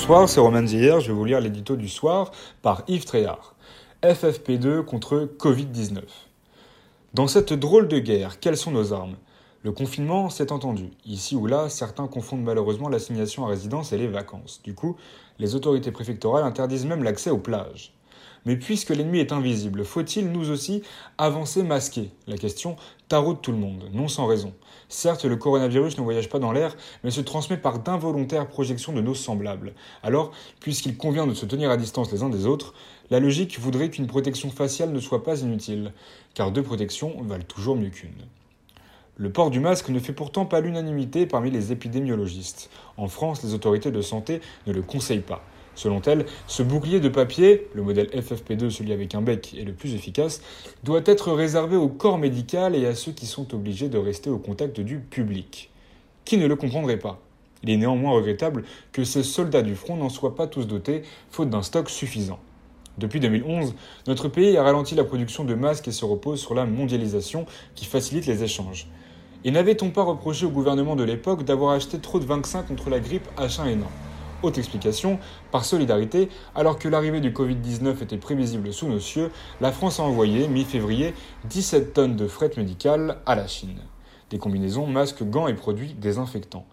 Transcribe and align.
Bonsoir, 0.00 0.30
c'est 0.30 0.40
Romain 0.40 0.62
d'hier, 0.62 0.98
je 1.00 1.08
vais 1.08 1.12
vous 1.12 1.26
lire 1.26 1.40
l'édito 1.40 1.76
du 1.76 1.86
soir 1.86 2.32
par 2.62 2.84
Yves 2.88 3.04
Tréhard. 3.04 3.54
FFP2 4.02 4.82
contre 4.82 5.28
Covid-19. 5.38 6.00
Dans 7.12 7.28
cette 7.28 7.52
drôle 7.52 7.86
de 7.86 7.98
guerre, 7.98 8.40
quelles 8.40 8.56
sont 8.56 8.70
nos 8.70 8.94
armes? 8.94 9.16
Le 9.62 9.72
confinement, 9.72 10.30
c'est 10.30 10.52
entendu. 10.52 10.88
Ici 11.04 11.36
ou 11.36 11.44
là, 11.44 11.68
certains 11.68 12.08
confondent 12.08 12.42
malheureusement 12.42 12.88
l'assignation 12.88 13.44
à 13.44 13.50
résidence 13.50 13.92
et 13.92 13.98
les 13.98 14.08
vacances. 14.08 14.62
Du 14.64 14.74
coup, 14.74 14.96
les 15.38 15.54
autorités 15.54 15.92
préfectorales 15.92 16.44
interdisent 16.44 16.86
même 16.86 17.04
l'accès 17.04 17.28
aux 17.28 17.38
plages. 17.38 17.92
Mais 18.46 18.56
puisque 18.56 18.90
l'ennemi 18.90 19.18
est 19.18 19.32
invisible, 19.32 19.84
faut-il 19.84 20.30
nous 20.30 20.50
aussi 20.50 20.82
avancer 21.18 21.62
masqués 21.62 22.10
La 22.26 22.38
question 22.38 22.76
taraude 23.08 23.42
tout 23.42 23.52
le 23.52 23.58
monde, 23.58 23.84
non 23.92 24.08
sans 24.08 24.26
raison. 24.26 24.54
Certes, 24.88 25.24
le 25.24 25.36
coronavirus 25.36 25.98
ne 25.98 26.02
voyage 26.02 26.28
pas 26.28 26.38
dans 26.38 26.52
l'air, 26.52 26.76
mais 27.04 27.10
se 27.10 27.20
transmet 27.20 27.56
par 27.56 27.78
d'involontaires 27.78 28.48
projections 28.48 28.92
de 28.92 29.00
nos 29.00 29.14
semblables. 29.14 29.74
Alors, 30.02 30.32
puisqu'il 30.60 30.96
convient 30.96 31.26
de 31.26 31.34
se 31.34 31.46
tenir 31.46 31.70
à 31.70 31.76
distance 31.76 32.10
les 32.12 32.22
uns 32.22 32.28
des 32.28 32.46
autres, 32.46 32.74
la 33.10 33.20
logique 33.20 33.58
voudrait 33.58 33.90
qu'une 33.90 34.06
protection 34.06 34.50
faciale 34.50 34.90
ne 34.90 35.00
soit 35.00 35.22
pas 35.22 35.40
inutile, 35.42 35.92
car 36.34 36.50
deux 36.50 36.62
protections 36.62 37.22
valent 37.22 37.44
toujours 37.44 37.76
mieux 37.76 37.90
qu'une. 37.90 38.10
Le 39.16 39.30
port 39.30 39.50
du 39.50 39.60
masque 39.60 39.90
ne 39.90 39.98
fait 39.98 40.14
pourtant 40.14 40.46
pas 40.46 40.60
l'unanimité 40.60 41.26
parmi 41.26 41.50
les 41.50 41.72
épidémiologistes. 41.72 42.70
En 42.96 43.06
France, 43.06 43.42
les 43.42 43.52
autorités 43.52 43.90
de 43.90 44.00
santé 44.00 44.40
ne 44.66 44.72
le 44.72 44.82
conseillent 44.82 45.20
pas. 45.20 45.44
Selon 45.80 46.02
elle, 46.02 46.26
ce 46.46 46.62
bouclier 46.62 47.00
de 47.00 47.08
papier, 47.08 47.66
le 47.72 47.82
modèle 47.82 48.08
FFP2, 48.08 48.68
celui 48.68 48.92
avec 48.92 49.14
un 49.14 49.22
bec, 49.22 49.56
est 49.58 49.64
le 49.64 49.72
plus 49.72 49.94
efficace, 49.94 50.42
doit 50.84 51.00
être 51.06 51.32
réservé 51.32 51.74
au 51.74 51.88
corps 51.88 52.18
médical 52.18 52.76
et 52.76 52.84
à 52.84 52.94
ceux 52.94 53.12
qui 53.12 53.24
sont 53.24 53.54
obligés 53.54 53.88
de 53.88 53.96
rester 53.96 54.28
au 54.28 54.36
contact 54.36 54.78
du 54.78 54.98
public. 54.98 55.70
Qui 56.26 56.36
ne 56.36 56.46
le 56.46 56.54
comprendrait 56.54 56.98
pas? 56.98 57.18
Il 57.62 57.70
est 57.70 57.78
néanmoins 57.78 58.12
regrettable 58.12 58.64
que 58.92 59.04
ces 59.04 59.22
soldats 59.22 59.62
du 59.62 59.74
front 59.74 59.96
n'en 59.96 60.10
soient 60.10 60.34
pas 60.34 60.46
tous 60.46 60.66
dotés, 60.66 61.00
faute 61.30 61.48
d'un 61.48 61.62
stock 61.62 61.88
suffisant. 61.88 62.40
Depuis 62.98 63.18
2011, 63.18 63.74
notre 64.06 64.28
pays 64.28 64.58
a 64.58 64.62
ralenti 64.62 64.94
la 64.94 65.04
production 65.04 65.44
de 65.44 65.54
masques 65.54 65.88
et 65.88 65.92
se 65.92 66.04
repose 66.04 66.40
sur 66.40 66.52
la 66.52 66.66
mondialisation 66.66 67.46
qui 67.74 67.86
facilite 67.86 68.26
les 68.26 68.42
échanges. 68.44 68.86
Et 69.46 69.50
n'avait-on 69.50 69.88
pas 69.88 70.02
reproché 70.02 70.44
au 70.44 70.50
gouvernement 70.50 70.94
de 70.94 71.04
l'époque 71.04 71.44
d'avoir 71.44 71.72
acheté 71.72 71.98
trop 72.00 72.20
de 72.20 72.26
vaccins 72.26 72.64
contre 72.64 72.90
la 72.90 73.00
grippe 73.00 73.26
H1N1 73.38 74.09
Haute 74.42 74.58
explication, 74.58 75.18
par 75.50 75.64
solidarité, 75.64 76.28
alors 76.54 76.78
que 76.78 76.88
l'arrivée 76.88 77.20
du 77.20 77.30
Covid-19 77.30 78.02
était 78.02 78.16
prévisible 78.16 78.72
sous 78.72 78.88
nos 78.88 79.00
cieux, 79.00 79.30
la 79.60 79.70
France 79.70 80.00
a 80.00 80.02
envoyé, 80.02 80.48
mi-février, 80.48 81.14
17 81.44 81.92
tonnes 81.92 82.16
de 82.16 82.26
fret 82.26 82.50
médicales 82.56 83.18
à 83.26 83.34
la 83.34 83.46
Chine. 83.46 83.80
Des 84.30 84.38
combinaisons, 84.38 84.86
masques, 84.86 85.24
gants 85.24 85.48
et 85.48 85.54
produits 85.54 85.94
désinfectants. 85.94 86.66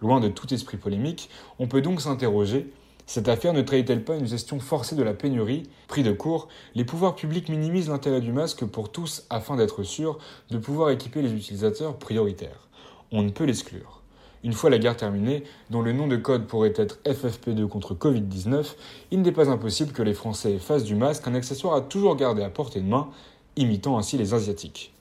Loin 0.00 0.20
de 0.20 0.28
tout 0.28 0.52
esprit 0.54 0.78
polémique, 0.78 1.28
on 1.58 1.66
peut 1.66 1.82
donc 1.82 2.00
s'interroger 2.00 2.72
cette 3.10 3.28
affaire 3.28 3.52
ne 3.52 3.62
trahit-elle 3.62 4.04
pas 4.04 4.14
une 4.14 4.28
gestion 4.28 4.60
forcée 4.60 4.94
de 4.94 5.02
la 5.02 5.14
pénurie? 5.14 5.64
Pris 5.88 6.04
de 6.04 6.12
court, 6.12 6.46
les 6.76 6.84
pouvoirs 6.84 7.16
publics 7.16 7.48
minimisent 7.48 7.88
l'intérêt 7.88 8.20
du 8.20 8.30
masque 8.30 8.64
pour 8.64 8.92
tous 8.92 9.26
afin 9.30 9.56
d'être 9.56 9.82
sûrs 9.82 10.18
de 10.50 10.58
pouvoir 10.58 10.90
équiper 10.90 11.20
les 11.20 11.32
utilisateurs 11.32 11.98
prioritaires. 11.98 12.68
On 13.10 13.22
ne 13.22 13.30
peut 13.30 13.42
l'exclure. 13.42 13.99
Une 14.42 14.54
fois 14.54 14.70
la 14.70 14.78
guerre 14.78 14.96
terminée, 14.96 15.44
dont 15.68 15.82
le 15.82 15.92
nom 15.92 16.06
de 16.06 16.16
code 16.16 16.46
pourrait 16.46 16.72
être 16.76 16.98
FFP2 17.04 17.66
contre 17.68 17.94
Covid-19, 17.94 18.74
il 19.10 19.20
n'est 19.20 19.32
pas 19.32 19.50
impossible 19.50 19.92
que 19.92 20.02
les 20.02 20.14
Français 20.14 20.58
fassent 20.58 20.84
du 20.84 20.94
masque 20.94 21.26
un 21.28 21.34
accessoire 21.34 21.74
à 21.74 21.82
toujours 21.82 22.16
garder 22.16 22.42
à 22.42 22.48
portée 22.48 22.80
de 22.80 22.86
main, 22.86 23.10
imitant 23.56 23.98
ainsi 23.98 24.16
les 24.16 24.32
Asiatiques. 24.32 24.94